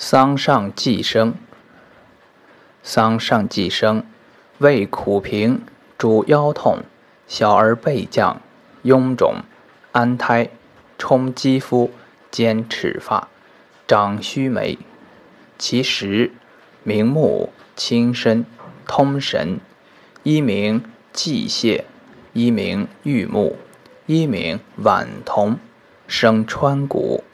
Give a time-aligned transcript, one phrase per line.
[0.00, 1.34] 桑上寄生，
[2.84, 4.04] 桑上寄生，
[4.58, 5.62] 味苦平，
[5.98, 6.84] 主腰痛，
[7.26, 8.40] 小儿背降，
[8.84, 9.42] 臃肿，
[9.90, 10.50] 安胎，
[10.98, 11.90] 充肌肤，
[12.30, 13.26] 兼齿发，
[13.88, 14.78] 长须眉，
[15.58, 16.30] 其实，
[16.84, 18.46] 明目，清身，
[18.86, 19.58] 通神，
[20.22, 21.84] 一名季泄，
[22.34, 23.56] 一名玉木，
[24.06, 25.58] 一名晚童，
[26.06, 27.24] 生川谷。